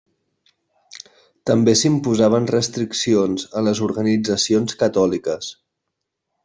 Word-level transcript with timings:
També 1.49 1.75
s'imposaven 1.81 2.49
restriccions 2.55 3.47
a 3.61 3.65
les 3.69 3.83
organitzacions 3.91 4.79
catòliques. 4.83 5.57